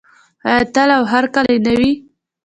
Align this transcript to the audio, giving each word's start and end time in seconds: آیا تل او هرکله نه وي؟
آیا 0.47 0.63
تل 0.75 0.89
او 0.97 1.03
هرکله 1.13 1.55
نه 1.65 1.73
وي؟ 1.79 1.91